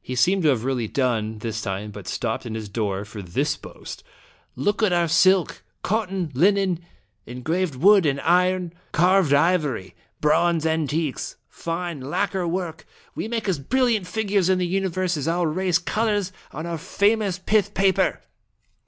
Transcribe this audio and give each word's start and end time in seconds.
He 0.00 0.14
seemed 0.14 0.44
to 0.44 0.48
have 0.50 0.62
really 0.62 0.86
done 0.86 1.38
this 1.38 1.60
time, 1.60 1.90
but 1.90 2.06
stopped 2.06 2.46
in 2.46 2.54
his 2.54 2.68
door 2.68 3.04
for 3.04 3.20
this 3.20 3.56
boast: 3.56 4.04
"Look 4.54 4.80
at 4.80 4.92
our 4.92 5.08
silk, 5.08 5.64
cot 5.82 6.08
ton, 6.08 6.30
linen, 6.34 6.84
engraved 7.26 7.74
wood 7.74 8.06
and 8.06 8.20
iron, 8.20 8.72
carved 8.92 9.34
ivory, 9.34 9.96
bronze 10.20 10.64
antiques, 10.66 11.34
fine 11.48 12.00
lacquer 12.00 12.46
work! 12.46 12.86
We 13.16 13.26
make 13.26 13.48
as 13.48 13.58
brilliant 13.58 14.06
figures 14.06 14.48
in 14.48 14.58
the 14.58 14.68
universe 14.68 15.16
as 15.16 15.26
our 15.26 15.48
rare 15.48 15.72
colors 15.84 16.30
on 16.52 16.64
our 16.64 16.78
famous 16.78 17.40
pith 17.40 17.74
paper 17.74 18.22